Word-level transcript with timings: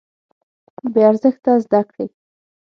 بې 0.93 1.01
ارزښته 1.09 1.51
زده 1.63 1.81
کړې. 1.89 2.05